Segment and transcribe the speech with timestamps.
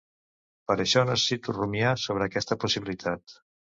[0.69, 3.41] Per això necessito rumiar sobre aquesta possibilitat.